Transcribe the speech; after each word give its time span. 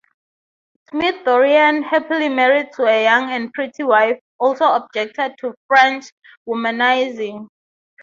Smith-Dorrien, 0.89 1.83
happily 1.83 2.27
married 2.27 2.71
to 2.73 2.85
a 2.87 3.03
young 3.03 3.29
and 3.29 3.53
pretty 3.53 3.83
wife, 3.83 4.17
also 4.39 4.63
objected 4.73 5.35
to 5.37 5.53
French's 5.69 6.11
womanising. 6.49 7.47